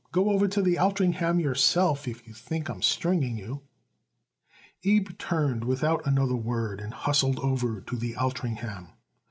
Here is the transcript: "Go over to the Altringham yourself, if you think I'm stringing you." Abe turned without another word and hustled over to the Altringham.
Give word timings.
"Go 0.11 0.31
over 0.31 0.47
to 0.47 0.63
the 0.63 0.79
Altringham 0.79 1.39
yourself, 1.39 2.07
if 2.07 2.27
you 2.27 2.33
think 2.33 2.69
I'm 2.71 2.81
stringing 2.81 3.37
you." 3.37 3.61
Abe 4.83 5.15
turned 5.19 5.63
without 5.63 6.01
another 6.07 6.35
word 6.35 6.81
and 6.81 6.91
hustled 6.91 7.37
over 7.41 7.81
to 7.81 7.95
the 7.95 8.15
Altringham. 8.15 8.93